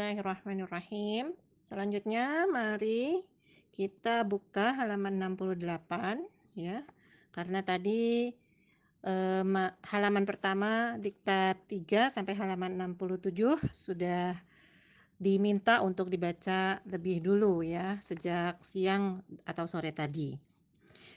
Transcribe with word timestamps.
Bismillahirrahmanirrahim. 0.00 1.36
Selanjutnya 1.60 2.48
mari 2.48 3.20
kita 3.76 4.24
buka 4.24 4.72
halaman 4.72 5.36
68 5.36 6.24
ya. 6.56 6.80
Karena 7.28 7.60
tadi 7.60 8.32
eh, 9.04 9.44
halaman 9.92 10.24
pertama 10.24 10.96
diktat 10.96 11.60
3 11.68 12.16
sampai 12.16 12.32
halaman 12.32 12.96
67 12.96 13.60
sudah 13.76 14.40
diminta 15.20 15.84
untuk 15.84 16.08
dibaca 16.08 16.80
lebih 16.88 17.20
dulu 17.20 17.60
ya 17.60 18.00
sejak 18.00 18.56
siang 18.64 19.20
atau 19.44 19.68
sore 19.68 19.92
tadi. 19.92 20.32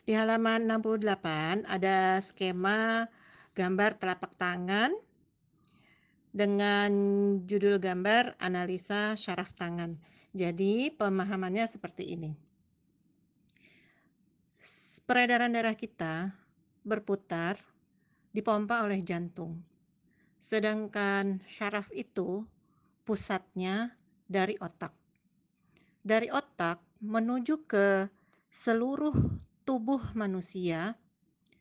Di 0.04 0.12
halaman 0.12 0.68
68 0.68 1.72
ada 1.72 2.20
skema 2.20 3.08
gambar 3.56 3.96
telapak 3.96 4.36
tangan 4.36 4.92
dengan 6.34 6.92
judul 7.46 7.78
gambar 7.78 8.42
analisa 8.42 9.14
syaraf 9.14 9.54
tangan. 9.54 9.96
Jadi 10.34 10.90
pemahamannya 10.90 11.70
seperti 11.70 12.18
ini. 12.18 12.34
Peredaran 15.06 15.54
darah 15.54 15.78
kita 15.78 16.34
berputar 16.82 17.62
dipompa 18.34 18.82
oleh 18.82 19.06
jantung. 19.06 19.62
Sedangkan 20.42 21.40
syaraf 21.46 21.94
itu 21.94 22.42
pusatnya 23.06 23.94
dari 24.26 24.58
otak. 24.58 24.92
Dari 26.02 26.34
otak 26.34 26.82
menuju 27.00 27.64
ke 27.70 28.10
seluruh 28.50 29.14
tubuh 29.64 30.02
manusia, 30.18 30.98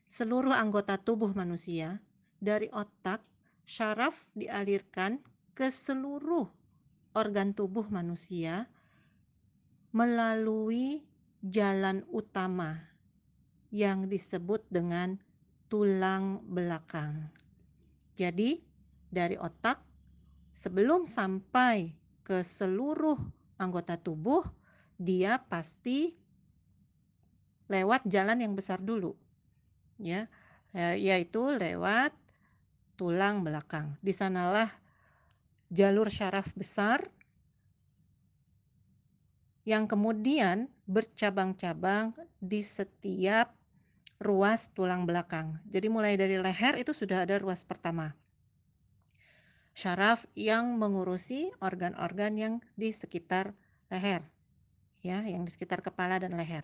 seluruh 0.09 0.51
anggota 0.51 0.97
tubuh 0.97 1.31
manusia, 1.31 2.01
dari 2.41 2.67
otak 2.73 3.23
syaraf 3.63 4.27
dialirkan 4.35 5.19
ke 5.53 5.69
seluruh 5.69 6.47
organ 7.13 7.53
tubuh 7.53 7.85
manusia 7.93 8.67
melalui 9.93 11.05
jalan 11.45 12.01
utama 12.09 12.81
yang 13.69 14.09
disebut 14.09 14.65
dengan 14.69 15.17
tulang 15.69 16.41
belakang. 16.49 17.29
Jadi, 18.13 18.61
dari 19.09 19.37
otak 19.37 19.81
sebelum 20.53 21.05
sampai 21.09 21.93
ke 22.21 22.41
seluruh 22.41 23.17
anggota 23.57 23.97
tubuh, 23.97 24.41
dia 24.97 25.41
pasti 25.41 26.13
lewat 27.69 28.05
jalan 28.05 28.41
yang 28.41 28.53
besar 28.53 28.81
dulu. 28.81 29.13
Ya, 30.01 30.29
yaitu 30.73 31.53
lewat 31.53 32.13
tulang 33.03 33.43
belakang. 33.43 33.99
Di 33.99 34.15
sanalah 34.15 34.71
jalur 35.67 36.07
syaraf 36.07 36.55
besar 36.55 37.03
yang 39.67 39.91
kemudian 39.91 40.71
bercabang-cabang 40.87 42.15
di 42.39 42.63
setiap 42.63 43.51
ruas 44.23 44.71
tulang 44.71 45.03
belakang. 45.03 45.59
Jadi 45.67 45.91
mulai 45.91 46.15
dari 46.15 46.39
leher 46.39 46.79
itu 46.79 46.95
sudah 46.95 47.27
ada 47.27 47.35
ruas 47.43 47.67
pertama. 47.67 48.15
Syaraf 49.75 50.23
yang 50.31 50.79
mengurusi 50.79 51.51
organ-organ 51.59 52.39
yang 52.39 52.53
di 52.79 52.95
sekitar 52.95 53.51
leher. 53.91 54.23
Ya, 55.03 55.19
yang 55.27 55.43
di 55.43 55.51
sekitar 55.51 55.83
kepala 55.83 56.23
dan 56.23 56.39
leher. 56.39 56.63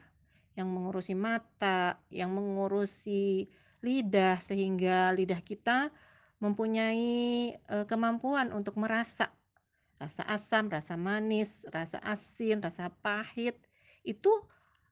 Yang 0.56 0.72
mengurusi 0.72 1.20
mata, 1.20 2.00
yang 2.08 2.32
mengurusi 2.32 3.52
lidah 3.84 4.40
sehingga 4.40 5.12
lidah 5.12 5.44
kita 5.44 5.92
mempunyai 6.40 7.54
uh, 7.68 7.86
kemampuan 7.86 8.52
untuk 8.56 8.80
merasa 8.80 9.32
rasa 10.00 10.24
asam, 10.32 10.72
rasa 10.72 10.96
manis, 10.96 11.68
rasa 11.68 12.00
asin, 12.00 12.64
rasa 12.64 12.88
pahit 13.04 13.60
itu 14.08 14.32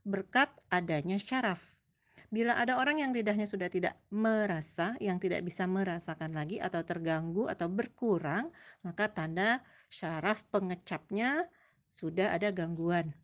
berkat 0.04 0.52
adanya 0.68 1.16
syaraf. 1.16 1.80
Bila 2.28 2.60
ada 2.60 2.76
orang 2.76 3.00
yang 3.00 3.16
lidahnya 3.16 3.48
sudah 3.48 3.72
tidak 3.72 3.96
merasa, 4.12 5.00
yang 5.00 5.16
tidak 5.16 5.48
bisa 5.48 5.64
merasakan 5.64 6.36
lagi 6.36 6.60
atau 6.60 6.84
terganggu 6.84 7.48
atau 7.48 7.72
berkurang, 7.72 8.52
maka 8.84 9.08
tanda 9.08 9.64
syaraf 9.88 10.44
pengecapnya 10.52 11.48
sudah 11.88 12.36
ada 12.36 12.52
gangguan. 12.52 13.16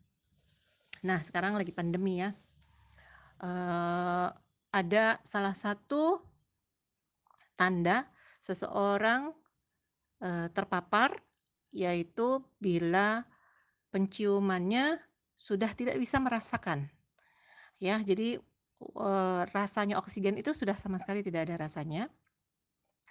Nah, 1.04 1.20
sekarang 1.20 1.52
lagi 1.52 1.68
pandemi 1.68 2.24
ya. 2.24 2.32
Uh, 3.44 4.32
ada 4.72 5.20
salah 5.20 5.52
satu 5.52 6.24
tanda 7.60 8.08
seseorang 8.44 9.32
e, 10.20 10.52
terpapar 10.52 11.16
yaitu 11.72 12.44
bila 12.60 13.24
penciumannya 13.88 15.00
sudah 15.32 15.72
tidak 15.72 15.96
bisa 15.96 16.20
merasakan. 16.20 16.84
Ya, 17.80 17.96
jadi 18.04 18.36
e, 18.84 19.10
rasanya 19.56 19.96
oksigen 19.96 20.36
itu 20.36 20.52
sudah 20.52 20.76
sama 20.76 21.00
sekali 21.00 21.24
tidak 21.24 21.48
ada 21.48 21.64
rasanya. 21.64 22.12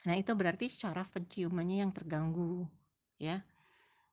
Nah, 0.06 0.20
itu 0.20 0.36
berarti 0.38 0.70
syaraf 0.70 1.10
penciumannya 1.10 1.88
yang 1.88 1.92
terganggu, 1.96 2.68
ya. 3.18 3.40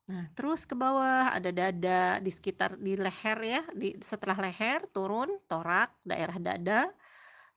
Nah, 0.07 0.27
terus 0.35 0.63
ke 0.63 0.73
bawah 0.75 1.31
ada 1.31 1.51
dada 1.51 2.17
di 2.23 2.31
sekitar 2.31 2.79
di 2.79 2.95
leher 2.95 3.39
ya, 3.43 3.61
di 3.75 3.95
setelah 3.99 4.39
leher 4.39 4.87
turun 4.91 5.29
torak, 5.51 5.91
daerah 6.03 6.35
dada, 6.39 6.91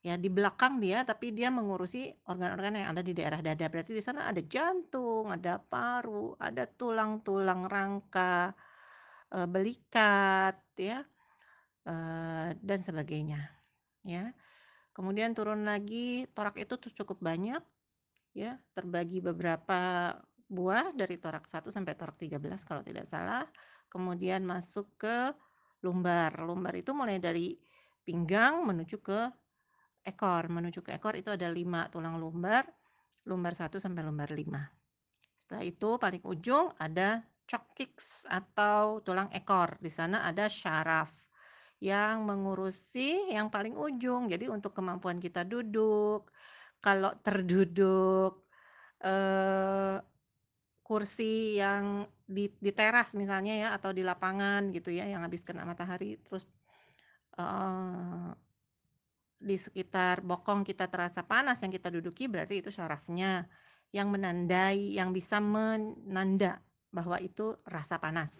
ya 0.04 0.20
di 0.20 0.28
belakang 0.28 0.84
dia 0.84 1.00
tapi 1.00 1.32
dia 1.32 1.48
mengurusi 1.48 2.12
organ-organ 2.28 2.76
yang 2.76 2.92
ada 2.92 3.00
di 3.00 3.16
daerah 3.16 3.40
dada. 3.40 3.66
Berarti 3.72 3.96
di 3.96 4.04
sana 4.04 4.28
ada 4.28 4.44
jantung 4.44 5.32
ada 5.32 5.56
paru 5.56 6.36
ada 6.36 6.68
tulang-tulang 6.68 7.64
rangka 7.64 8.52
e, 9.32 9.38
belikat 9.48 10.60
ya 10.76 11.00
e, 11.88 11.94
dan 12.60 12.80
sebagainya 12.84 13.48
ya. 14.04 14.28
Kemudian 14.92 15.32
turun 15.32 15.64
lagi 15.64 16.28
torak 16.36 16.60
itu 16.60 16.76
tuh 16.76 16.92
cukup 16.92 17.24
banyak 17.24 17.64
ya. 18.36 18.60
Terbagi 18.76 19.24
beberapa 19.24 20.12
buah 20.44 20.92
dari 20.92 21.16
torak 21.16 21.48
1 21.48 21.72
sampai 21.72 21.96
torak 21.96 22.20
13 22.20 22.36
kalau 22.68 22.84
tidak 22.84 23.08
salah. 23.08 23.48
Kemudian 23.88 24.44
masuk 24.44 25.00
ke 25.00 25.32
lumbar. 25.80 26.44
Lumbar 26.44 26.76
itu 26.76 26.92
mulai 26.92 27.16
dari 27.16 27.56
pinggang 28.04 28.68
menuju 28.68 29.00
ke 29.00 29.32
ekor. 30.04 30.52
Menuju 30.52 30.84
ke 30.84 30.94
ekor 30.94 31.16
itu 31.16 31.32
ada 31.32 31.48
lima 31.48 31.88
tulang 31.88 32.20
lumbar, 32.20 32.68
lumbar 33.26 33.56
satu 33.56 33.80
sampai 33.80 34.04
lumbar 34.04 34.30
lima. 34.30 34.62
Setelah 35.34 35.64
itu 35.66 35.96
paling 35.98 36.22
ujung 36.22 36.72
ada 36.78 37.24
coccyx 37.44 38.24
atau 38.28 39.00
tulang 39.00 39.28
ekor. 39.32 39.76
Di 39.80 39.90
sana 39.90 40.24
ada 40.24 40.48
syaraf 40.48 41.12
yang 41.82 42.24
mengurusi 42.24 43.32
yang 43.32 43.52
paling 43.52 43.76
ujung. 43.76 44.30
Jadi 44.30 44.48
untuk 44.48 44.72
kemampuan 44.72 45.20
kita 45.20 45.44
duduk, 45.44 46.32
kalau 46.80 47.12
terduduk 47.20 48.44
eh, 49.04 49.96
kursi 50.84 51.56
yang 51.56 52.04
di, 52.24 52.52
di 52.60 52.72
teras 52.72 53.16
misalnya 53.16 53.54
ya 53.56 53.68
atau 53.76 53.92
di 53.92 54.04
lapangan 54.04 54.68
gitu 54.72 54.92
ya 54.92 55.04
yang 55.08 55.24
habis 55.24 55.44
kena 55.44 55.64
matahari 55.64 56.20
terus 56.24 56.44
eh, 57.40 58.30
di 59.40 59.56
sekitar 59.58 60.24
bokong 60.24 60.62
kita 60.64 60.88
terasa 60.88 61.26
panas 61.26 61.60
yang 61.60 61.72
kita 61.74 61.90
duduki 61.92 62.30
berarti 62.30 62.64
itu 62.64 62.70
syarafnya 62.72 63.44
yang 63.94 64.10
menandai 64.10 64.98
yang 64.98 65.14
bisa 65.14 65.38
menanda 65.38 66.58
bahwa 66.90 67.18
itu 67.22 67.54
rasa 67.66 67.98
panas. 68.02 68.34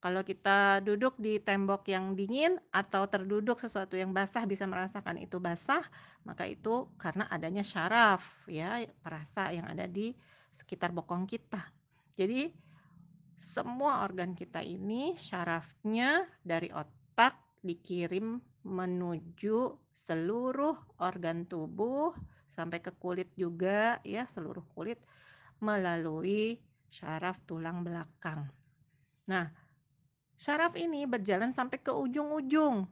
Kalau 0.00 0.24
kita 0.24 0.80
duduk 0.80 1.20
di 1.20 1.36
tembok 1.44 1.84
yang 1.92 2.16
dingin 2.16 2.56
atau 2.72 3.04
terduduk 3.04 3.60
sesuatu 3.60 4.00
yang 4.00 4.16
basah 4.16 4.48
bisa 4.48 4.64
merasakan 4.64 5.20
itu 5.20 5.36
basah, 5.36 5.84
maka 6.24 6.48
itu 6.48 6.88
karena 6.96 7.28
adanya 7.28 7.60
syaraf 7.60 8.24
ya, 8.48 8.80
perasa 9.04 9.52
yang 9.52 9.68
ada 9.68 9.84
di 9.84 10.16
sekitar 10.48 10.96
bokong 10.96 11.28
kita. 11.28 11.60
Jadi 12.16 12.48
semua 13.36 14.00
organ 14.00 14.32
kita 14.32 14.64
ini 14.64 15.20
syarafnya 15.20 16.24
dari 16.40 16.72
otak 16.72 17.36
dikirim 17.60 18.40
menuju 18.66 19.78
seluruh 19.90 20.76
organ 21.00 21.48
tubuh 21.48 22.12
sampai 22.50 22.82
ke 22.84 22.92
kulit 22.98 23.32
juga 23.38 24.02
ya 24.04 24.26
seluruh 24.28 24.64
kulit 24.74 25.00
melalui 25.62 26.60
syaraf 26.90 27.38
tulang 27.46 27.86
belakang. 27.86 28.50
Nah, 29.30 29.46
syaraf 30.34 30.74
ini 30.74 31.06
berjalan 31.06 31.54
sampai 31.54 31.78
ke 31.78 31.94
ujung-ujung. 31.94 32.88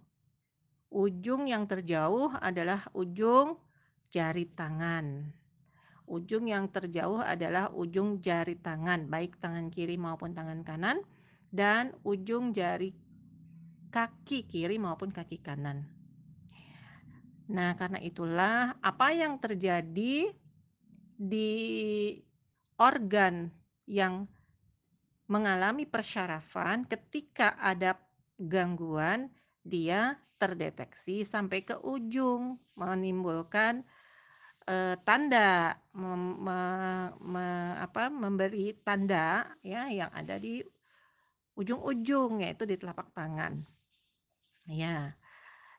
Ujung 0.88 1.42
yang 1.44 1.68
terjauh 1.68 2.32
adalah 2.38 2.86
ujung 2.96 3.60
jari 4.08 4.48
tangan. 4.48 5.34
Ujung 6.08 6.48
yang 6.48 6.72
terjauh 6.72 7.20
adalah 7.20 7.68
ujung 7.76 8.24
jari 8.24 8.56
tangan, 8.56 9.12
baik 9.12 9.36
tangan 9.44 9.68
kiri 9.68 10.00
maupun 10.00 10.32
tangan 10.32 10.64
kanan, 10.64 11.04
dan 11.52 11.92
ujung 12.00 12.56
jari 12.56 12.96
kaki 13.88 14.44
kiri 14.44 14.76
maupun 14.76 15.10
kaki 15.10 15.40
kanan. 15.40 15.88
Nah, 17.48 17.72
karena 17.80 17.96
itulah 18.04 18.76
apa 18.84 19.08
yang 19.16 19.40
terjadi 19.40 20.28
di 21.16 21.50
organ 22.76 23.48
yang 23.88 24.28
mengalami 25.28 25.88
persyarafan 25.88 26.84
ketika 26.84 27.56
ada 27.56 27.96
gangguan, 28.36 29.32
dia 29.64 30.16
terdeteksi 30.38 31.26
sampai 31.26 31.64
ke 31.66 31.74
ujung, 31.82 32.60
menimbulkan, 32.78 33.82
eee, 34.68 34.94
tanda 35.02 35.76
mem 35.96 36.38
me 36.38 36.60
me 37.18 37.46
apa, 37.80 38.08
memberi 38.12 38.76
tanda 38.84 39.48
ya 39.64 39.90
yang 39.90 40.12
ada 40.14 40.38
di 40.38 40.62
ujung-ujung, 41.58 42.44
yaitu 42.46 42.62
di 42.64 42.78
telapak 42.78 43.10
tangan. 43.12 43.66
Ya, 44.68 45.16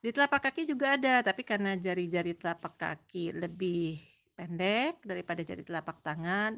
di 0.01 0.09
telapak 0.09 0.49
kaki 0.49 0.65
juga 0.65 0.97
ada, 0.97 1.21
tapi 1.21 1.45
karena 1.45 1.77
jari-jari 1.77 2.33
telapak 2.33 2.73
kaki 2.73 3.37
lebih 3.37 4.01
pendek 4.33 4.97
daripada 5.05 5.45
jari 5.45 5.61
telapak 5.61 6.01
tangan, 6.01 6.57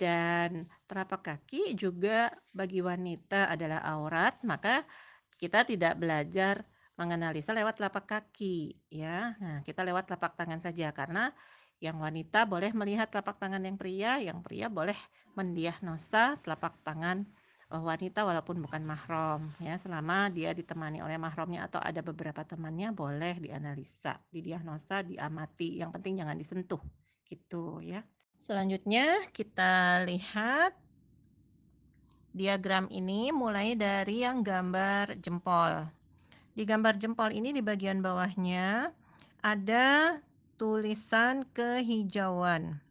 dan 0.00 0.64
telapak 0.88 1.20
kaki 1.20 1.76
juga 1.76 2.32
bagi 2.56 2.80
wanita 2.80 3.52
adalah 3.52 3.84
aurat, 3.92 4.40
maka 4.48 4.88
kita 5.36 5.68
tidak 5.68 6.00
belajar 6.00 6.64
menganalisa 6.96 7.52
lewat 7.52 7.76
telapak 7.76 8.08
kaki, 8.08 8.80
ya. 8.88 9.36
Nah, 9.36 9.60
kita 9.60 9.84
lewat 9.84 10.08
telapak 10.08 10.32
tangan 10.40 10.64
saja, 10.64 10.96
karena 10.96 11.28
yang 11.76 12.00
wanita 12.00 12.48
boleh 12.48 12.72
melihat 12.72 13.12
telapak 13.12 13.36
tangan 13.36 13.60
yang 13.60 13.76
pria, 13.76 14.16
yang 14.16 14.40
pria 14.40 14.72
boleh 14.72 14.96
mendiagnosa 15.36 16.40
telapak 16.40 16.80
tangan, 16.88 17.28
wanita 17.70 18.26
walaupun 18.26 18.58
bukan 18.58 18.82
mahram, 18.82 19.54
ya. 19.62 19.78
Selama 19.78 20.26
dia 20.34 20.50
ditemani 20.50 20.98
oleh 21.06 21.14
mahramnya 21.22 21.70
atau 21.70 21.78
ada 21.78 22.02
beberapa 22.02 22.42
temannya, 22.42 22.90
boleh 22.90 23.38
dianalisa, 23.38 24.18
didiagnosa, 24.34 25.06
diamati, 25.06 25.78
yang 25.78 25.94
penting 25.94 26.18
jangan 26.18 26.34
disentuh, 26.34 26.82
gitu 27.30 27.78
ya. 27.78 28.02
Selanjutnya 28.34 29.30
kita 29.30 30.02
lihat 30.02 30.74
diagram 32.34 32.90
ini 32.90 33.30
mulai 33.30 33.78
dari 33.78 34.26
yang 34.26 34.42
gambar 34.42 35.22
jempol. 35.22 35.86
Di 36.50 36.66
gambar 36.66 36.98
jempol 36.98 37.30
ini 37.30 37.54
di 37.54 37.62
bagian 37.62 38.02
bawahnya 38.02 38.90
ada 39.46 40.18
tulisan 40.58 41.46
kehijauan, 41.54 42.82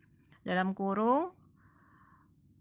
dalam 0.47 0.71
kurung 0.71 1.35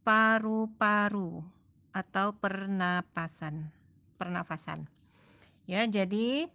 paru-paru 0.02 1.57
atau 1.98 2.30
pernapasan 2.38 3.74
pernafasan. 4.18 4.86
Ya, 5.66 5.86
jadi 5.86 6.50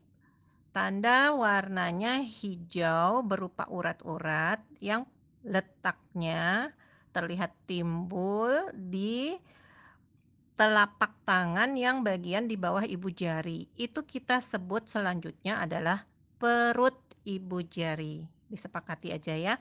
tanda 0.75 1.31
warnanya 1.35 2.23
hijau 2.23 3.23
berupa 3.23 3.67
urat-urat 3.71 4.59
yang 4.83 5.07
letaknya 5.47 6.71
terlihat 7.15 7.55
timbul 7.69 8.51
di 8.73 9.39
telapak 10.59 11.13
tangan 11.25 11.73
yang 11.77 12.01
bagian 12.01 12.45
di 12.45 12.59
bawah 12.59 12.83
ibu 12.83 13.09
jari. 13.09 13.65
Itu 13.79 14.03
kita 14.03 14.43
sebut 14.43 14.89
selanjutnya 14.91 15.63
adalah 15.63 16.05
perut 16.39 16.97
ibu 17.25 17.61
jari. 17.63 18.25
Disepakati 18.49 19.13
aja 19.13 19.33
ya. 19.33 19.55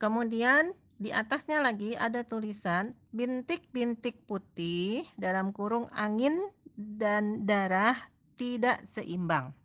Kemudian 0.00 0.72
di 1.00 1.08
atasnya 1.08 1.64
lagi 1.64 1.96
ada 1.96 2.20
tulisan 2.28 2.92
bintik-bintik 3.08 4.28
putih 4.28 5.08
dalam 5.16 5.48
kurung 5.48 5.88
angin 5.96 6.36
dan 6.76 7.48
darah 7.48 7.96
tidak 8.36 8.84
seimbang. 8.84 9.56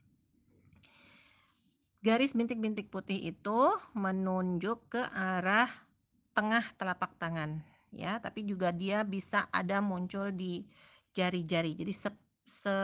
Garis 1.99 2.31
bintik-bintik 2.31 2.87
putih 2.87 3.19
itu 3.35 3.59
menunjuk 3.99 4.95
ke 4.95 5.03
arah 5.11 5.67
tengah 6.31 6.63
telapak 6.79 7.11
tangan, 7.19 7.59
ya, 7.91 8.15
tapi 8.23 8.47
juga 8.47 8.71
dia 8.71 9.03
bisa 9.03 9.51
ada 9.51 9.83
muncul 9.83 10.31
di 10.31 10.63
jari-jari. 11.11 11.75
Jadi 11.75 11.91
se 11.91 12.09
se 12.45 12.77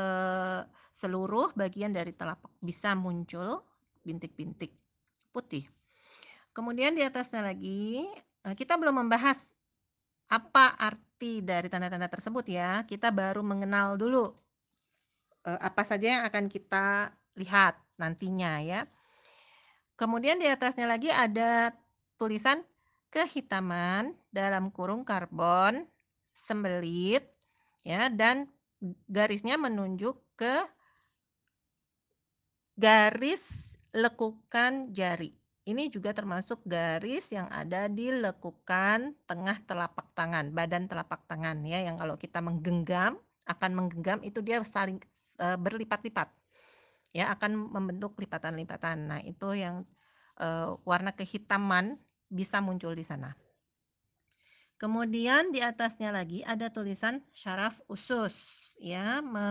seluruh 0.91 1.55
bagian 1.55 1.95
dari 1.95 2.11
telapak 2.11 2.51
bisa 2.59 2.97
muncul 2.99 3.63
bintik-bintik 4.03 4.75
putih. 5.31 5.69
Kemudian 6.51 6.97
di 6.97 7.05
atasnya 7.05 7.47
lagi, 7.47 8.09
kita 8.57 8.73
belum 8.77 9.05
membahas 9.05 9.37
apa 10.31 10.73
arti 10.79 11.45
dari 11.45 11.69
tanda-tanda 11.69 12.09
tersebut 12.09 12.45
ya, 12.49 12.81
kita 12.89 13.13
baru 13.13 13.45
mengenal 13.45 13.99
dulu, 13.99 14.33
eee, 15.45 15.59
apa 15.61 15.83
saja 15.85 16.19
yang 16.19 16.23
akan 16.25 16.49
kita 16.49 17.13
lihat 17.37 17.77
nantinya 18.01 18.57
ya. 18.63 18.81
Kemudian 19.99 20.41
di 20.41 20.49
atasnya 20.49 20.89
lagi 20.89 21.13
ada 21.13 21.69
tulisan 22.17 22.65
kehitaman 23.13 24.17
dalam 24.33 24.73
kurung 24.73 25.05
karbon 25.05 25.85
sembelit 26.33 27.27
ya 27.85 28.09
dan 28.09 28.49
garisnya 29.05 29.59
menunjuk 29.61 30.17
ke 30.39 30.55
garis 32.79 33.75
lekukan 33.93 34.89
jari. 34.95 35.40
Ini 35.61 35.93
juga 35.93 36.09
termasuk 36.09 36.65
garis 36.65 37.29
yang 37.29 37.45
ada 37.53 37.85
di 37.85 38.09
lekukan 38.09 39.13
tengah 39.29 39.61
telapak 39.69 40.09
tangan, 40.17 40.49
badan 40.49 40.89
telapak 40.89 41.21
tangan 41.29 41.61
ya, 41.61 41.85
yang 41.85 42.01
kalau 42.01 42.17
kita 42.17 42.41
menggenggam, 42.41 43.21
akan 43.45 43.71
menggenggam 43.77 44.19
itu 44.25 44.41
dia 44.41 44.57
saling, 44.65 44.97
eee, 45.37 45.57
berlipat-lipat. 45.61 46.33
Ya, 47.13 47.29
akan 47.35 47.69
membentuk 47.69 48.17
lipatan-lipatan. 48.17 48.97
Nah, 49.11 49.19
itu 49.21 49.53
yang, 49.53 49.85
eee, 50.41 50.73
warna 50.87 51.13
kehitaman 51.13 52.01
bisa 52.31 52.57
muncul 52.63 52.97
di 52.97 53.05
sana. 53.05 53.37
Kemudian 54.81 55.53
di 55.53 55.61
atasnya 55.61 56.09
lagi 56.09 56.41
ada 56.41 56.73
tulisan 56.73 57.21
syaraf 57.29 57.85
usus 57.85 58.33
ya, 58.81 59.21
me 59.21 59.45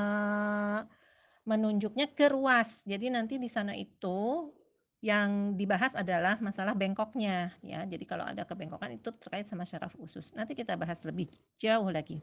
menunjuknya 1.47 2.11
ke 2.15 2.31
ruas. 2.31 2.83
Jadi 2.85 3.11
nanti 3.15 3.39
di 3.41 3.49
sana 3.51 3.73
itu 3.79 4.51
yang 5.01 5.57
dibahas 5.57 5.97
adalah 5.97 6.37
masalah 6.45 6.77
bengkoknya 6.77 7.57
ya. 7.65 7.89
Jadi 7.89 8.05
kalau 8.05 8.29
ada 8.29 8.45
kebengkokan 8.45 9.01
itu 9.01 9.09
terkait 9.17 9.49
sama 9.49 9.65
syaraf 9.65 9.97
usus. 9.97 10.37
Nanti 10.37 10.53
kita 10.53 10.77
bahas 10.77 11.01
lebih 11.09 11.33
jauh 11.57 11.89
lagi. 11.89 12.21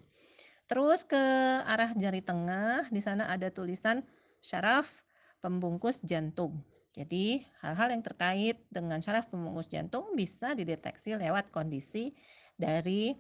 Terus 0.70 1.02
ke 1.08 1.18
arah 1.66 1.90
jari 1.98 2.22
tengah, 2.22 2.86
di 2.94 3.02
sana 3.02 3.34
ada 3.34 3.50
tulisan 3.50 4.06
syaraf 4.44 4.86
pembungkus 5.42 6.06
jantung. 6.06 6.62
Jadi 6.94 7.42
hal-hal 7.66 7.94
yang 7.94 8.04
terkait 8.06 8.58
dengan 8.70 9.02
syaraf 9.02 9.30
pembungkus 9.30 9.70
jantung 9.70 10.14
bisa 10.14 10.54
dideteksi 10.54 11.18
lewat 11.18 11.50
kondisi 11.50 12.14
dari 12.58 13.16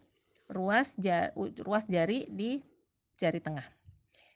ruas 0.49 0.93
ja 0.97 1.31
ruas 1.61 1.85
jari 1.89 2.29
di 2.29 2.61
jari 3.17 3.41
tengah. 3.41 3.65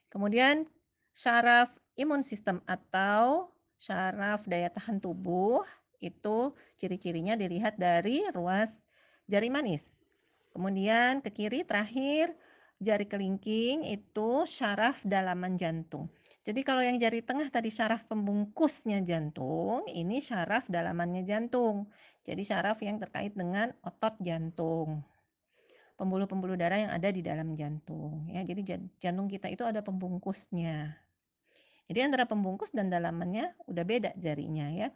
Kemudian 0.08 0.64
syaraf 1.12 1.68
imun 2.00 2.24
sistem 2.24 2.64
atau 2.64 3.51
syaraf 3.82 4.46
daya 4.46 4.70
tahan 4.70 5.02
tubuh 5.02 5.66
itu 5.98 6.54
ciri-cirinya 6.78 7.34
dilihat 7.34 7.74
dari 7.74 8.22
ruas 8.30 8.86
jari 9.26 9.50
manis. 9.50 10.06
Kemudian 10.54 11.18
ke 11.18 11.34
kiri 11.34 11.66
terakhir 11.66 12.30
jari 12.78 13.10
kelingking 13.10 13.82
itu 13.82 14.46
syaraf 14.46 15.02
dalaman 15.02 15.58
jantung. 15.58 16.06
Jadi 16.42 16.66
kalau 16.66 16.82
yang 16.82 16.98
jari 16.98 17.22
tengah 17.22 17.46
tadi 17.50 17.70
syaraf 17.70 18.10
pembungkusnya 18.10 18.98
jantung, 19.06 19.86
ini 19.86 20.18
syaraf 20.18 20.66
dalamannya 20.66 21.22
jantung. 21.22 21.86
Jadi 22.26 22.42
syaraf 22.42 22.82
yang 22.82 22.98
terkait 22.98 23.34
dengan 23.34 23.70
otot 23.86 24.18
jantung. 24.18 25.06
Pembuluh-pembuluh 25.94 26.58
darah 26.58 26.82
yang 26.82 26.90
ada 26.90 27.14
di 27.14 27.22
dalam 27.22 27.54
jantung 27.54 28.26
ya. 28.26 28.42
Jadi 28.42 28.90
jantung 28.98 29.30
kita 29.30 29.46
itu 29.50 29.62
ada 29.62 29.86
pembungkusnya. 29.86 30.98
Jadi 31.92 32.08
antara 32.08 32.24
pembungkus 32.24 32.72
dan 32.72 32.88
dalamannya 32.88 33.52
udah 33.68 33.84
beda 33.84 34.16
jarinya 34.16 34.64
ya. 34.72 34.88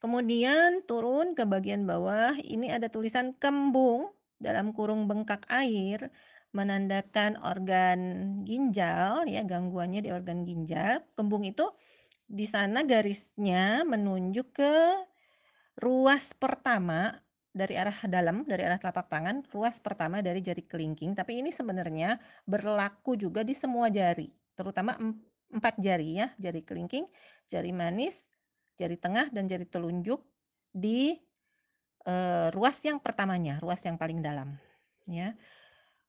Kemudian 0.00 0.88
turun 0.88 1.36
ke 1.36 1.44
bagian 1.44 1.84
bawah, 1.84 2.32
ini 2.40 2.72
ada 2.72 2.88
tulisan 2.88 3.36
kembung 3.36 4.08
dalam 4.40 4.72
kurung 4.72 5.04
bengkak 5.04 5.44
air 5.52 6.08
menandakan 6.56 7.36
organ 7.44 8.00
ginjal 8.48 9.28
ya, 9.28 9.44
gangguannya 9.44 10.00
di 10.00 10.08
organ 10.08 10.48
ginjal. 10.48 11.04
Kembung 11.12 11.44
itu 11.44 11.68
di 12.24 12.48
sana 12.48 12.80
garisnya 12.80 13.84
menunjuk 13.84 14.56
ke 14.56 14.74
ruas 15.76 16.32
pertama 16.32 17.20
dari 17.52 17.76
arah 17.76 18.00
dalam, 18.08 18.48
dari 18.48 18.64
arah 18.64 18.80
telapak 18.80 19.12
tangan, 19.12 19.44
ruas 19.52 19.76
pertama 19.76 20.24
dari 20.24 20.40
jari 20.40 20.64
kelingking, 20.64 21.12
tapi 21.12 21.44
ini 21.44 21.52
sebenarnya 21.52 22.16
berlaku 22.48 23.20
juga 23.20 23.44
di 23.44 23.52
semua 23.52 23.92
jari, 23.92 24.32
terutama 24.56 24.96
empat 25.56 25.80
jari 25.80 26.20
ya, 26.20 26.28
jari 26.36 26.60
kelingking, 26.60 27.08
jari 27.48 27.72
manis, 27.72 28.28
jari 28.76 29.00
tengah 29.00 29.32
dan 29.32 29.48
jari 29.48 29.64
telunjuk 29.64 30.20
di 30.70 31.16
uh, 32.04 32.52
ruas 32.52 32.76
yang 32.84 33.00
pertamanya, 33.00 33.56
ruas 33.64 33.80
yang 33.88 33.96
paling 33.96 34.20
dalam 34.20 34.54
ya. 35.08 35.32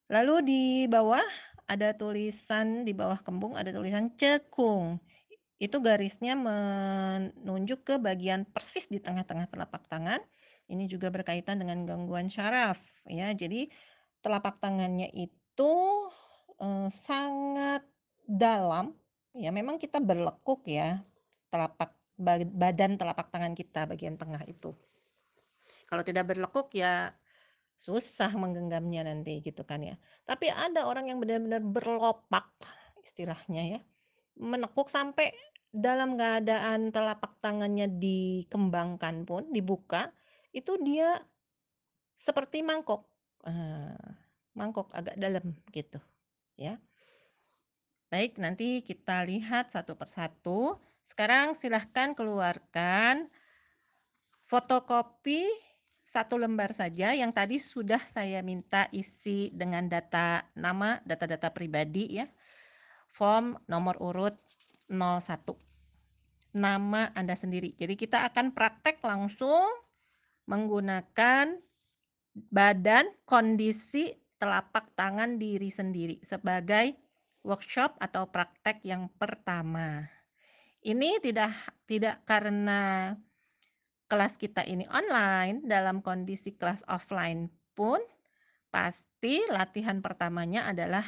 Lalu 0.08 0.34
di 0.44 0.62
bawah 0.88 1.24
ada 1.68 1.92
tulisan 1.92 2.84
di 2.88 2.96
bawah 2.96 3.20
kembung 3.20 3.56
ada 3.56 3.68
tulisan 3.68 4.12
cekung. 4.16 5.00
Itu 5.58 5.82
garisnya 5.82 6.38
menunjuk 6.38 7.82
ke 7.82 7.94
bagian 7.98 8.46
persis 8.48 8.86
di 8.86 9.02
tengah-tengah 9.02 9.50
telapak 9.50 9.84
tangan. 9.90 10.22
Ini 10.68 10.84
juga 10.86 11.08
berkaitan 11.10 11.60
dengan 11.60 11.84
gangguan 11.84 12.30
syaraf 12.30 12.78
ya. 13.08 13.32
Jadi 13.34 13.68
telapak 14.22 14.60
tangannya 14.62 15.10
itu 15.12 15.72
eee, 16.60 16.88
sangat 16.92 17.82
dalam, 18.28 18.92
ya 19.36 19.50
memang 19.52 19.76
kita 19.82 19.98
berlekuk 20.00 20.64
ya, 20.68 21.04
telapak 21.52 21.96
ba 22.18 22.34
badan 22.42 22.98
telapak 22.98 23.30
tangan 23.30 23.54
kita 23.54 23.86
bagian 23.90 24.18
tengah 24.18 24.42
itu. 24.48 24.74
Kalau 25.88 26.02
tidak 26.04 26.28
berlekuk 26.28 26.72
ya 26.76 27.16
susah 27.78 28.34
menggenggamnya 28.34 29.06
nanti 29.06 29.40
gitu 29.44 29.62
kan 29.64 29.80
ya. 29.84 29.96
Tapi 30.26 30.50
ada 30.50 30.86
orang 30.90 31.10
yang 31.12 31.18
benar-benar 31.22 31.62
berlopak 31.62 32.52
istilahnya 33.02 33.62
ya, 33.78 33.80
menekuk 34.40 34.88
sampai 34.92 35.32
dalam 35.70 36.16
keadaan 36.18 36.90
telapak 36.94 37.38
tangannya 37.44 37.86
dikembangkan 37.88 39.24
pun, 39.28 39.48
dibuka, 39.54 40.10
itu 40.52 40.76
dia 40.82 41.20
seperti 42.18 42.62
mangkok, 42.66 43.08
eee, 43.46 43.96
mangkok 44.58 44.90
agak 44.96 45.16
dalam 45.20 45.54
gitu 45.72 46.00
ya. 46.58 46.78
Baik, 48.08 48.40
nanti 48.40 48.80
kita 48.80 49.20
lihat 49.28 49.68
satu 49.68 49.92
persatu. 49.92 50.80
Sekarang 51.04 51.52
silahkan 51.52 52.16
keluarkan 52.16 53.28
fotokopi 54.48 55.44
satu 56.08 56.40
lembar 56.40 56.72
saja 56.72 57.12
yang 57.12 57.36
tadi 57.36 57.60
sudah 57.60 58.00
saya 58.00 58.40
minta 58.40 58.88
isi 58.96 59.52
dengan 59.52 59.92
data 59.92 60.40
nama, 60.56 60.96
data-data 61.04 61.52
pribadi 61.52 62.16
ya. 62.16 62.24
Form 63.12 63.60
nomor 63.68 64.00
urut 64.00 64.40
01. 64.88 65.52
Nama 66.56 67.12
Anda 67.12 67.36
sendiri. 67.36 67.76
Jadi 67.76 67.92
kita 67.92 68.24
akan 68.24 68.56
praktek 68.56 69.04
langsung 69.04 69.68
menggunakan 70.48 71.60
badan, 72.48 73.04
kondisi 73.28 74.16
telapak 74.40 74.96
tangan 74.96 75.36
diri 75.36 75.68
sendiri 75.68 76.24
sebagai 76.24 77.07
workshop 77.48 77.96
atau 77.96 78.28
praktek 78.28 78.84
yang 78.84 79.08
pertama. 79.16 80.04
Ini 80.84 81.18
tidak 81.24 81.50
tidak 81.88 82.22
karena 82.28 83.16
kelas 84.08 84.36
kita 84.36 84.64
ini 84.68 84.84
online, 84.92 85.64
dalam 85.64 86.04
kondisi 86.04 86.56
kelas 86.56 86.84
offline 86.88 87.48
pun 87.72 88.00
pasti 88.68 89.40
latihan 89.48 90.04
pertamanya 90.04 90.68
adalah 90.68 91.04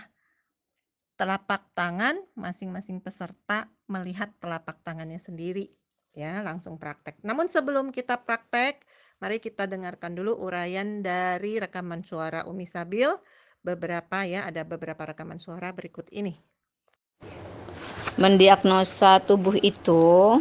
telapak 1.21 1.77
tangan 1.77 2.17
masing-masing 2.33 3.05
peserta 3.05 3.69
melihat 3.93 4.33
telapak 4.41 4.81
tangannya 4.81 5.21
sendiri 5.21 5.69
ya, 6.17 6.41
langsung 6.41 6.81
praktek. 6.81 7.21
Namun 7.25 7.49
sebelum 7.49 7.93
kita 7.93 8.21
praktek, 8.25 8.85
mari 9.21 9.37
kita 9.41 9.69
dengarkan 9.69 10.17
dulu 10.17 10.37
uraian 10.41 11.05
dari 11.05 11.61
rekaman 11.61 12.05
suara 12.05 12.49
Umi 12.49 12.65
Sabil 12.65 13.09
beberapa 13.61 14.25
ya, 14.25 14.49
ada 14.49 14.65
beberapa 14.65 15.05
rekaman 15.05 15.41
suara 15.41 15.73
berikut 15.73 16.09
ini. 16.13 16.37
Mendiagnosa 18.21 19.23
tubuh 19.25 19.57
itu 19.61 20.37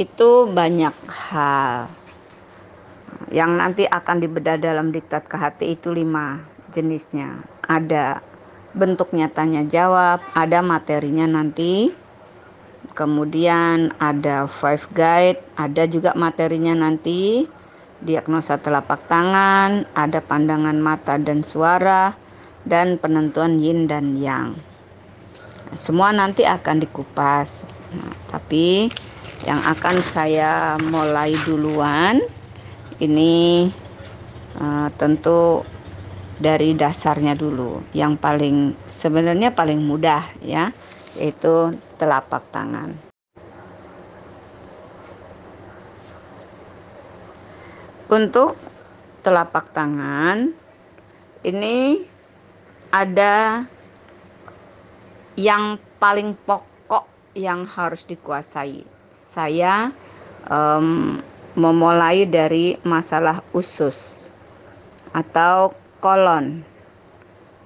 itu 0.00 0.30
banyak 0.48 0.94
hal 1.08 1.92
yang 3.32 3.56
nanti 3.56 3.88
akan 3.88 4.20
dibedah 4.20 4.56
dalam 4.60 4.92
diktat 4.92 5.24
KHT 5.28 5.64
itu 5.68 5.92
lima 5.92 6.40
jenisnya. 6.72 7.44
Ada 7.64 8.20
bentuk 8.72 9.12
nyatanya 9.12 9.68
jawab, 9.68 10.24
ada 10.32 10.64
materinya 10.64 11.28
nanti, 11.28 11.92
kemudian 12.96 13.92
ada 14.00 14.48
five 14.48 14.84
guide, 14.96 15.40
ada 15.56 15.84
juga 15.88 16.16
materinya 16.16 16.72
nanti, 16.76 17.48
diagnosa 18.02 18.58
telapak 18.58 19.06
tangan, 19.06 19.86
ada 19.94 20.18
pandangan 20.18 20.76
mata 20.78 21.18
dan 21.18 21.46
suara, 21.46 22.14
dan 22.66 22.98
penentuan 22.98 23.58
yin 23.58 23.86
dan 23.86 24.18
yang. 24.18 24.54
Semua 25.72 26.12
nanti 26.12 26.44
akan 26.44 26.84
dikupas, 26.84 27.80
nah, 27.96 28.12
tapi 28.28 28.92
yang 29.48 29.58
akan 29.64 29.96
saya 30.04 30.76
mulai 30.84 31.32
duluan 31.48 32.20
ini 33.00 33.66
uh, 34.60 34.92
tentu 35.00 35.64
dari 36.42 36.74
dasarnya 36.76 37.38
dulu, 37.38 37.80
yang 37.96 38.18
paling 38.18 38.76
sebenarnya 38.84 39.54
paling 39.54 39.80
mudah 39.80 40.26
ya, 40.44 40.74
yaitu 41.16 41.72
telapak 41.96 42.44
tangan. 42.50 43.11
Untuk 48.12 48.60
telapak 49.24 49.72
tangan 49.72 50.52
ini 51.48 52.04
ada 52.92 53.64
yang 55.40 55.80
paling 55.96 56.36
pokok 56.44 57.08
yang 57.32 57.64
harus 57.64 58.04
dikuasai. 58.04 58.84
Saya 59.08 59.96
um, 60.44 61.24
memulai 61.56 62.28
dari 62.28 62.76
masalah 62.84 63.40
usus 63.56 64.28
atau 65.16 65.72
kolon. 66.04 66.60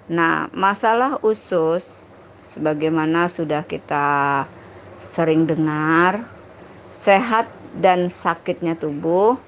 Nah, 0.07 0.47
masalah 0.55 1.19
usus 1.27 2.07
sebagaimana 2.39 3.27
sudah 3.27 3.67
kita 3.67 4.47
sering 4.95 5.51
dengar, 5.51 6.23
sehat 6.95 7.51
dan 7.83 8.07
sakitnya 8.07 8.79
tubuh 8.79 9.43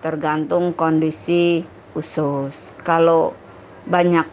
tergantung 0.00 0.72
kondisi 0.76 1.64
usus. 1.94 2.72
Kalau 2.84 3.32
banyak 3.86 4.26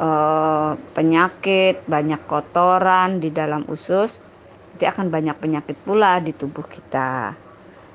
eh, 0.00 0.72
penyakit, 0.96 1.84
banyak 1.88 2.20
kotoran 2.28 3.20
di 3.20 3.32
dalam 3.32 3.64
usus, 3.68 4.20
nanti 4.72 4.84
akan 4.88 5.12
banyak 5.12 5.36
penyakit 5.38 5.76
pula 5.84 6.18
di 6.18 6.32
tubuh 6.34 6.64
kita. 6.66 7.36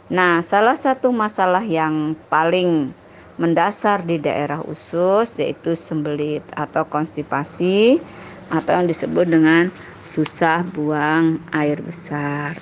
Nah, 0.08 0.40
salah 0.40 0.78
satu 0.80 1.12
masalah 1.12 1.66
yang 1.68 2.16
paling 2.32 2.96
mendasar 3.38 4.02
di 4.08 4.18
daerah 4.18 4.64
usus 4.66 5.38
yaitu 5.38 5.78
sembelit 5.78 6.42
atau 6.58 6.88
konstipasi 6.90 8.02
atau 8.50 8.72
yang 8.72 8.88
disebut 8.88 9.28
dengan 9.30 9.70
susah 10.02 10.64
buang 10.74 11.38
air 11.52 11.78
besar 11.84 12.56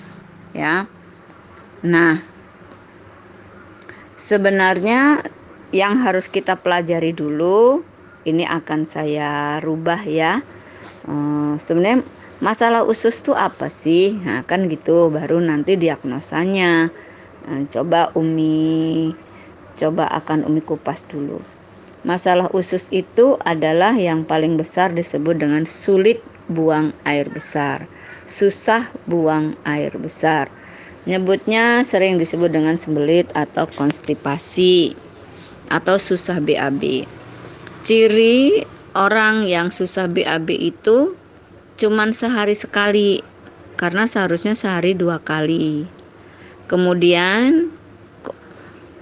ya. 0.52 0.90
Nah, 1.86 2.35
sebenarnya 4.25 5.22
yang 5.70 6.01
harus 6.01 6.25
kita 6.34 6.58
pelajari 6.58 7.13
dulu 7.13 7.86
ini 8.25 8.41
akan 8.41 8.89
saya 8.89 9.62
rubah 9.62 10.01
ya. 10.01 10.41
Uh, 11.05 11.53
sebenarnya 11.62 12.01
masalah 12.41 12.82
usus 12.82 13.22
itu 13.22 13.38
apa 13.38 13.70
sih? 13.70 14.17
Nah, 14.25 14.41
kan 14.41 14.65
gitu 14.65 15.13
baru 15.13 15.38
nanti 15.38 15.77
diagnosanya. 15.77 16.89
Nah, 17.46 17.62
coba 17.70 18.10
Umi 18.17 19.13
coba 19.77 20.10
akan 20.10 20.50
Umi 20.50 20.65
kupas 20.65 21.05
dulu. 21.05 21.38
Masalah 22.05 22.50
usus 22.53 22.89
itu 22.94 23.38
adalah 23.46 23.94
yang 23.94 24.25
paling 24.25 24.58
besar 24.58 24.94
disebut 24.94 25.41
dengan 25.41 25.65
sulit 25.70 26.22
buang 26.50 26.94
air 27.05 27.29
besar. 27.29 27.86
Susah 28.25 28.89
buang 29.05 29.53
air 29.65 29.94
besar. 29.98 30.50
Nyebutnya 31.06 31.86
sering 31.86 32.18
disebut 32.18 32.50
dengan 32.50 32.82
sembelit 32.82 33.30
atau 33.38 33.70
konstipasi 33.78 34.98
atau 35.70 36.02
susah 36.02 36.42
BAB. 36.42 37.06
Ciri 37.86 38.66
orang 38.98 39.46
yang 39.46 39.70
susah 39.70 40.10
BAB 40.10 40.50
itu 40.50 41.14
cuman 41.78 42.10
sehari 42.10 42.58
sekali 42.58 43.22
karena 43.78 44.10
seharusnya 44.10 44.58
sehari 44.58 44.98
dua 44.98 45.22
kali. 45.22 45.86
Kemudian 46.66 47.70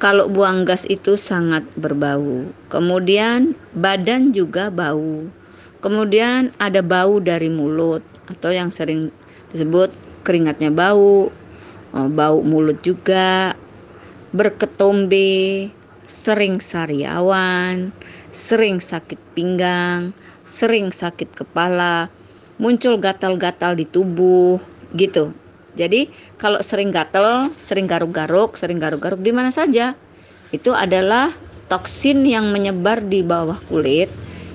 kalau 0.03 0.27
buang 0.27 0.67
gas 0.67 0.83
itu 0.91 1.15
sangat 1.15 1.63
berbau. 1.79 2.43
Kemudian 2.67 3.55
badan 3.79 4.35
juga 4.35 4.67
bau. 4.67 5.23
Kemudian 5.79 6.51
ada 6.59 6.83
bau 6.83 7.23
dari 7.23 7.47
mulut 7.47 8.03
atau 8.27 8.51
yang 8.51 8.67
sering 8.67 9.07
disebut 9.55 9.87
keringatnya 10.27 10.67
bau, 10.67 11.31
bau 11.93 12.41
mulut 12.41 12.81
juga, 12.81 13.53
berketombe, 14.33 15.69
sering 16.09 16.57
sariawan, 16.57 17.93
sering 18.33 18.81
sakit 18.81 19.21
pinggang, 19.37 20.11
sering 20.43 20.89
sakit 20.89 21.29
kepala, 21.37 22.09
muncul 22.57 22.97
gatal-gatal 22.97 23.77
di 23.77 23.85
tubuh, 23.85 24.57
gitu. 24.97 25.33
Jadi 25.73 26.09
kalau 26.37 26.61
sering 26.61 26.93
gatal, 26.93 27.49
sering 27.57 27.89
garuk-garuk, 27.89 28.53
sering 28.57 28.77
garuk-garuk 28.77 29.21
di 29.21 29.33
mana 29.33 29.49
saja, 29.49 29.97
itu 30.53 30.69
adalah 30.69 31.33
toksin 31.65 32.21
yang 32.29 32.53
menyebar 32.53 33.01
di 33.01 33.25
bawah 33.25 33.57
kulit 33.65 34.09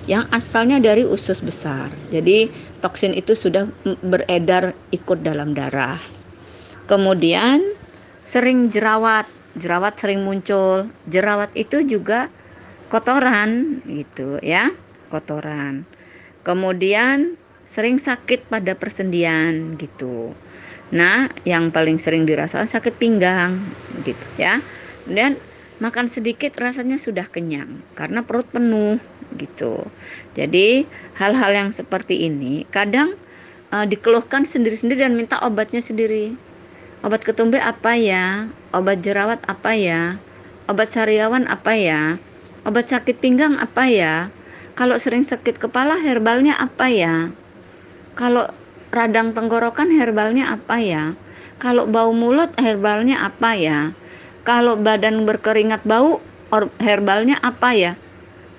yang 0.06 0.30
asalnya 0.30 0.78
dari 0.78 1.02
usus 1.02 1.42
besar. 1.42 1.90
Jadi 2.14 2.46
toksin 2.78 3.12
itu 3.18 3.34
sudah 3.34 3.66
beredar 4.06 4.78
ikut 4.94 5.26
dalam 5.26 5.58
darah. 5.58 5.98
Kemudian 6.88 7.60
sering 8.24 8.72
jerawat, 8.72 9.28
jerawat 9.60 10.00
sering 10.00 10.24
muncul. 10.24 10.88
Jerawat 11.04 11.52
itu 11.52 11.84
juga 11.84 12.32
kotoran 12.88 13.84
gitu 13.84 14.40
ya, 14.40 14.72
kotoran. 15.12 15.84
kemudian 16.48 17.36
sering 17.68 18.00
sakit 18.00 18.48
pada 18.48 18.72
persendian 18.72 19.76
gitu. 19.76 20.32
Nah, 20.88 21.28
yang 21.44 21.68
paling 21.68 22.00
sering 22.00 22.24
dirasakan 22.24 22.64
sakit 22.64 22.96
pinggang 22.96 23.60
gitu 24.08 24.24
ya. 24.40 24.64
Dan 25.04 25.36
makan 25.76 26.08
sedikit 26.08 26.56
rasanya 26.56 26.96
sudah 26.96 27.28
kenyang 27.28 27.84
karena 27.92 28.24
perut 28.24 28.48
penuh 28.48 28.96
gitu. 29.36 29.84
Jadi, 30.32 30.88
hal-hal 31.20 31.52
yang 31.52 31.68
seperti 31.68 32.24
ini 32.24 32.64
kadang 32.72 33.12
uh, 33.76 33.84
dikeluhkan 33.84 34.48
sendiri-sendiri 34.48 35.04
dan 35.04 35.12
minta 35.12 35.36
obatnya 35.44 35.84
sendiri. 35.84 36.47
Obat 36.98 37.22
ketumbe 37.22 37.62
apa 37.62 37.94
ya? 37.94 38.50
Obat 38.74 39.06
jerawat 39.06 39.38
apa 39.46 39.78
ya? 39.78 40.18
Obat 40.66 40.90
sariawan 40.90 41.46
apa 41.46 41.78
ya? 41.78 42.18
Obat 42.66 42.90
sakit 42.90 43.22
pinggang 43.22 43.54
apa 43.54 43.86
ya? 43.86 44.14
Kalau 44.74 44.98
sering 44.98 45.22
sakit 45.22 45.62
kepala 45.62 45.94
herbalnya 46.02 46.58
apa 46.58 46.90
ya? 46.90 47.30
Kalau 48.18 48.50
radang 48.90 49.30
tenggorokan 49.30 49.94
herbalnya 49.94 50.50
apa 50.50 50.82
ya? 50.82 51.14
Kalau 51.62 51.86
bau 51.86 52.10
mulut 52.10 52.50
herbalnya 52.58 53.22
apa 53.22 53.54
ya? 53.54 53.94
Kalau 54.42 54.74
badan 54.74 55.22
berkeringat 55.22 55.86
bau 55.86 56.18
herbalnya 56.82 57.38
apa 57.46 57.78
ya? 57.78 57.92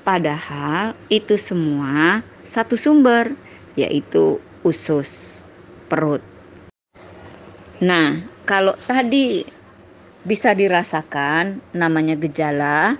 Padahal 0.07 0.95
itu 1.11 1.35
semua 1.35 2.23
satu 2.47 2.79
sumber 2.79 3.35
yaitu 3.75 4.39
usus 4.63 5.43
perut. 5.91 6.23
Nah, 7.79 8.19
kalau 8.43 8.75
tadi 8.75 9.43
bisa 10.27 10.51
dirasakan 10.51 11.63
namanya 11.71 12.19
gejala, 12.19 12.99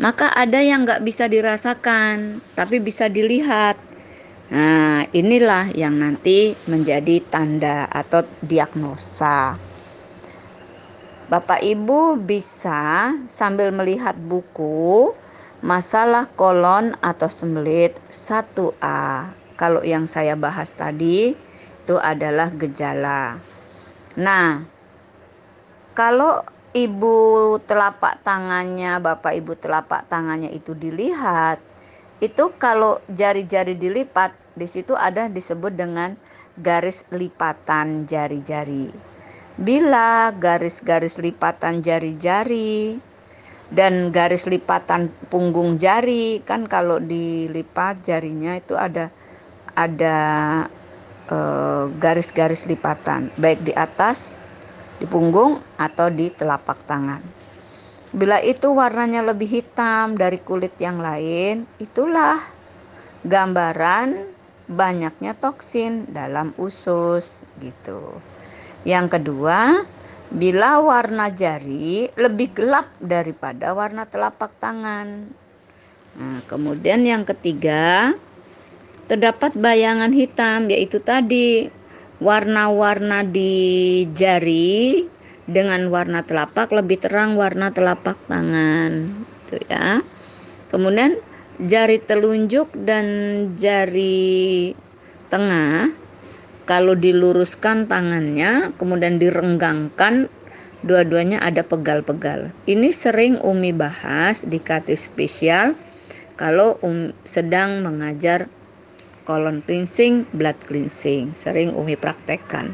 maka 0.00 0.32
ada 0.32 0.64
yang 0.64 0.88
nggak 0.88 1.04
bisa 1.04 1.28
dirasakan, 1.28 2.40
tapi 2.56 2.80
bisa 2.80 3.12
dilihat 3.12 3.76
Nah, 4.54 5.08
inilah 5.16 5.72
yang 5.72 5.98
nanti 5.98 6.52
menjadi 6.68 7.24
tanda 7.26 7.88
atau 7.88 8.28
diagnosa. 8.44 9.56
Bapak 11.26 11.64
Ibu 11.64 12.20
bisa 12.20 13.10
sambil 13.24 13.72
melihat 13.72 14.14
buku 14.14 15.16
masalah 15.64 16.28
kolon 16.36 16.92
atau 17.00 17.26
sembelit 17.32 17.96
1A. 18.12 19.32
Kalau 19.56 19.80
yang 19.80 20.04
saya 20.04 20.36
bahas 20.36 20.76
tadi 20.76 21.32
itu 21.84 21.96
adalah 21.96 22.52
gejala. 22.52 23.40
Nah, 24.14 24.62
kalau 25.94 26.42
ibu 26.74 27.16
telapak 27.66 28.22
tangannya, 28.22 28.98
Bapak 29.02 29.34
Ibu 29.34 29.58
telapak 29.58 30.06
tangannya 30.10 30.50
itu 30.54 30.74
dilihat, 30.74 31.58
itu 32.22 32.54
kalau 32.58 33.02
jari-jari 33.10 33.74
dilipat 33.74 34.34
di 34.54 34.66
situ 34.70 34.94
ada 34.94 35.26
disebut 35.26 35.74
dengan 35.74 36.14
garis 36.58 37.06
lipatan 37.10 38.06
jari-jari. 38.06 38.90
Bila 39.54 40.34
garis-garis 40.34 41.18
lipatan 41.22 41.82
jari-jari 41.82 42.98
dan 43.70 44.10
garis 44.14 44.46
lipatan 44.50 45.10
punggung 45.30 45.78
jari 45.78 46.42
kan 46.42 46.66
kalau 46.66 46.98
dilipat 46.98 48.02
jarinya 48.02 48.58
itu 48.58 48.74
ada 48.74 49.10
ada 49.74 50.18
garis-garis 51.98 52.68
e, 52.68 52.74
lipatan 52.74 53.32
baik 53.40 53.64
di 53.64 53.72
atas 53.72 54.44
di 55.00 55.06
punggung 55.08 55.60
atau 55.80 56.08
di 56.12 56.30
telapak 56.30 56.84
tangan. 56.86 57.20
Bila 58.14 58.38
itu 58.38 58.70
warnanya 58.70 59.26
lebih 59.26 59.50
hitam 59.50 60.14
dari 60.14 60.38
kulit 60.38 60.78
yang 60.78 61.02
lain, 61.02 61.66
itulah 61.82 62.38
gambaran 63.26 64.30
banyaknya 64.70 65.34
toksin 65.34 66.06
dalam 66.14 66.54
usus 66.56 67.42
gitu. 67.58 68.14
Yang 68.86 69.18
kedua, 69.18 69.82
bila 70.30 70.78
warna 70.78 71.28
jari 71.34 72.06
lebih 72.14 72.54
gelap 72.54 72.86
daripada 73.02 73.74
warna 73.74 74.06
telapak 74.06 74.54
tangan. 74.62 75.26
Nah, 76.14 76.40
kemudian 76.46 77.02
yang 77.02 77.26
ketiga, 77.26 78.14
terdapat 79.04 79.52
bayangan 79.56 80.10
hitam 80.10 80.68
yaitu 80.72 81.00
tadi 81.00 81.68
warna-warna 82.22 83.26
di 83.26 84.04
jari 84.16 85.04
dengan 85.44 85.92
warna 85.92 86.24
telapak 86.24 86.72
lebih 86.72 87.04
terang 87.04 87.36
warna 87.36 87.68
telapak 87.68 88.16
tangan 88.28 89.12
itu 89.44 89.56
ya. 89.68 90.00
Kemudian 90.72 91.20
jari 91.60 92.00
telunjuk 92.00 92.72
dan 92.74 93.06
jari 93.54 94.72
tengah 95.28 95.92
kalau 96.64 96.96
diluruskan 96.96 97.84
tangannya 97.84 98.72
kemudian 98.80 99.20
direnggangkan 99.20 100.32
dua-duanya 100.84 101.40
ada 101.40 101.60
pegal-pegal. 101.64 102.52
Ini 102.64 102.88
sering 102.92 103.40
Umi 103.40 103.72
bahas 103.72 104.44
di 104.44 104.60
katis 104.60 105.08
spesial 105.08 105.76
kalau 106.36 106.76
um, 106.84 107.12
sedang 107.24 107.84
mengajar 107.84 108.48
colon 109.24 109.64
cleansing, 109.64 110.28
blood 110.36 110.56
cleansing, 110.68 111.32
sering 111.32 111.72
Umi 111.74 111.96
praktekkan 111.96 112.72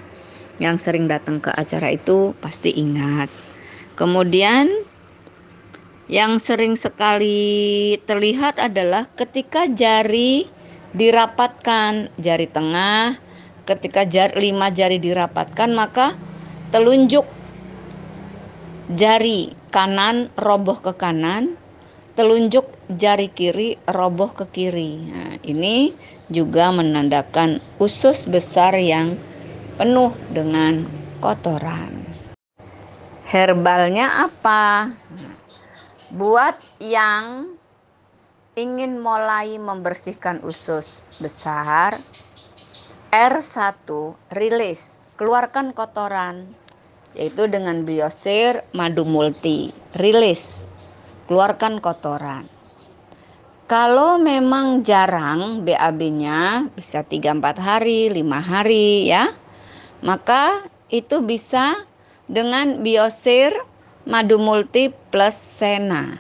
yang 0.61 0.77
sering 0.77 1.09
datang 1.09 1.41
ke 1.41 1.49
acara 1.57 1.97
itu 1.97 2.37
pasti 2.45 2.75
ingat. 2.77 3.33
Kemudian 3.97 4.69
yang 6.11 6.37
sering 6.43 6.75
sekali 6.77 7.97
terlihat 8.05 8.61
adalah 8.61 9.09
ketika 9.17 9.71
jari 9.71 10.45
dirapatkan, 10.93 12.11
jari 12.19 12.47
tengah, 12.51 13.17
ketika 13.65 14.03
jari, 14.05 14.51
lima 14.51 14.69
jari 14.75 14.99
dirapatkan 14.99 15.71
maka 15.71 16.13
telunjuk 16.75 17.25
jari 18.91 19.55
kanan 19.71 20.29
roboh 20.35 20.83
ke 20.83 20.93
kanan, 20.99 21.55
telunjuk 22.19 22.67
jari 22.91 23.31
kiri 23.31 23.79
roboh 23.87 24.35
ke 24.35 24.51
kiri. 24.51 25.09
Nah, 25.09 25.39
ini 25.47 25.95
juga 26.31 26.71
menandakan 26.71 27.59
usus 27.83 28.25
besar 28.31 28.79
yang 28.79 29.19
penuh 29.77 30.15
dengan 30.31 30.87
kotoran. 31.19 32.07
Herbalnya 33.27 34.27
apa? 34.27 34.91
Buat 36.11 36.59
yang 36.83 37.55
ingin 38.59 38.99
mulai 38.99 39.55
membersihkan 39.59 40.43
usus 40.43 40.99
besar, 41.23 41.99
R1 43.15 43.87
rilis, 44.35 44.99
keluarkan 45.15 45.71
kotoran, 45.71 46.51
yaitu 47.15 47.47
dengan 47.47 47.87
biosir 47.87 48.67
madu 48.75 49.07
multi, 49.07 49.71
rilis, 49.99 50.67
keluarkan 51.31 51.79
kotoran. 51.79 52.60
Kalau 53.71 54.19
memang 54.19 54.83
jarang 54.83 55.63
BAB-nya 55.63 56.67
bisa 56.75 57.07
3-4 57.07 57.55
hari, 57.55 58.11
5 58.11 58.19
hari 58.43 59.07
ya 59.07 59.31
maka 60.03 60.67
itu 60.91 61.23
bisa 61.23 61.79
dengan 62.27 62.83
biosir 62.83 63.55
madu 64.11 64.43
multi 64.43 64.91
plus 65.15 65.39
sena. 65.39 66.19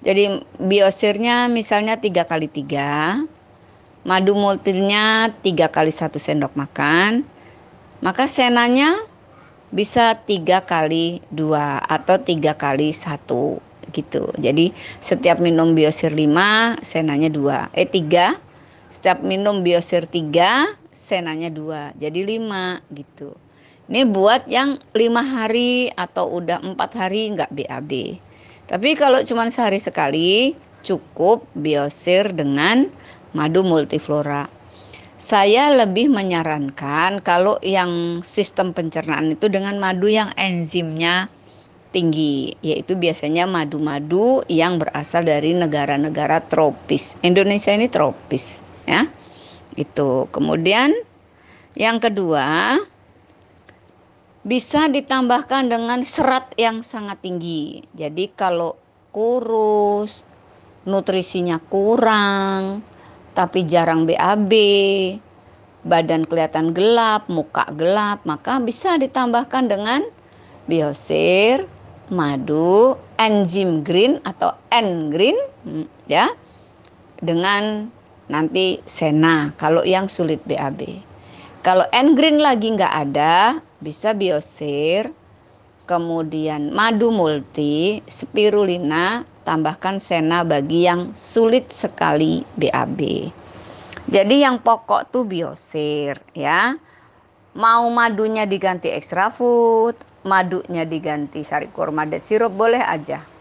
Jadi 0.00 0.40
biosirnya 0.64 1.52
misalnya 1.52 2.00
tiga 2.00 2.24
kali 2.24 2.48
tiga, 2.48 3.20
madu 4.08 4.32
multinya 4.32 5.28
tiga 5.44 5.68
kali 5.68 5.92
satu 5.92 6.16
sendok 6.16 6.56
makan, 6.56 7.20
maka 8.00 8.24
senanya 8.24 8.96
bisa 9.76 10.16
tiga 10.24 10.64
kali 10.64 11.20
dua 11.28 11.84
atau 11.84 12.16
tiga 12.16 12.56
kali 12.56 12.96
satu 12.96 13.60
gitu. 13.92 14.28
Jadi 14.40 14.72
setiap 14.98 15.38
minum 15.38 15.76
biosir 15.76 16.10
lima, 16.12 16.80
senanya 16.80 17.28
dua, 17.28 17.68
eh 17.76 17.86
tiga. 17.86 18.36
Setiap 18.92 19.24
minum 19.24 19.64
biosir 19.64 20.04
tiga, 20.08 20.68
senanya 20.92 21.48
dua. 21.48 21.96
Jadi 21.96 22.24
lima 22.24 22.80
gitu. 22.92 23.32
Ini 23.88 24.08
buat 24.08 24.48
yang 24.48 24.80
lima 24.96 25.20
hari 25.20 25.92
atau 25.96 26.40
udah 26.40 26.60
empat 26.64 26.96
hari 26.96 27.32
nggak 27.32 27.52
BAB 27.52 27.92
tapi 28.72 28.96
kalau 28.96 29.20
cuma 29.20 29.44
sehari 29.52 29.76
sekali 29.76 30.56
cukup 30.80 31.44
biosir 31.52 32.30
dengan 32.32 32.88
madu 33.36 33.60
multiflora. 33.60 34.48
Saya 35.20 35.70
lebih 35.70 36.08
menyarankan 36.10 37.20
kalau 37.20 37.60
yang 37.62 38.24
sistem 38.24 38.74
pencernaan 38.74 39.36
itu 39.36 39.46
dengan 39.52 39.76
madu 39.78 40.08
yang 40.08 40.32
enzimnya 40.40 41.28
tinggi 41.92 42.56
yaitu 42.64 42.96
biasanya 42.96 43.44
madu-madu 43.44 44.40
yang 44.48 44.80
berasal 44.80 45.22
dari 45.22 45.52
negara-negara 45.52 46.42
tropis. 46.48 47.20
Indonesia 47.20 47.70
ini 47.76 47.86
tropis 47.86 48.64
ya. 48.88 49.06
Itu. 49.76 50.26
Kemudian 50.32 50.92
yang 51.76 52.00
kedua 52.00 52.80
bisa 54.42 54.90
ditambahkan 54.90 55.70
dengan 55.70 56.02
serat 56.02 56.50
yang 56.58 56.82
sangat 56.82 57.22
tinggi. 57.22 57.86
Jadi 57.94 58.32
kalau 58.34 58.74
kurus, 59.14 60.26
nutrisinya 60.82 61.62
kurang, 61.70 62.82
tapi 63.38 63.62
jarang 63.64 64.04
BAB, 64.04 64.52
badan 65.86 66.26
kelihatan 66.26 66.74
gelap, 66.74 67.30
muka 67.30 67.70
gelap, 67.78 68.26
maka 68.26 68.58
bisa 68.58 68.98
ditambahkan 68.98 69.70
dengan 69.70 70.02
biosir, 70.66 71.66
madu, 72.12 73.00
enzim 73.16 73.80
green 73.80 74.20
atau 74.28 74.52
N 74.68 75.08
green 75.08 75.34
hmm, 75.64 75.88
ya. 76.06 76.28
Dengan 77.18 77.88
nanti 78.28 78.78
sena 78.84 79.50
kalau 79.56 79.82
yang 79.82 80.06
sulit 80.06 80.44
BAB. 80.44 81.00
Kalau 81.64 81.88
N 81.90 82.12
green 82.12 82.38
lagi 82.42 82.74
nggak 82.74 82.94
ada, 83.08 83.62
bisa 83.80 84.12
biosir, 84.12 85.08
kemudian 85.88 86.70
madu 86.74 87.10
multi, 87.10 88.04
spirulina, 88.06 89.24
tambahkan 89.42 89.98
sena 89.98 90.46
bagi 90.46 90.86
yang 90.86 91.14
sulit 91.14 91.70
sekali 91.70 92.46
BAB. 92.58 93.30
Jadi 94.10 94.42
yang 94.42 94.58
pokok 94.58 95.14
tuh 95.14 95.22
biosir 95.22 96.18
ya. 96.34 96.74
Mau 97.52 97.84
madunya 97.92 98.48
diganti 98.48 98.88
extra 98.88 99.28
food, 99.28 99.92
madunya 100.22 100.86
diganti 100.86 101.42
sari 101.42 101.70
kurma 101.70 102.06
dan 102.06 102.22
sirup 102.22 102.54
boleh 102.54 102.82
aja. 102.82 103.31